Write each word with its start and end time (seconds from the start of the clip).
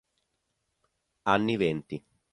Anni 1.33 1.57
venti. 1.57 2.03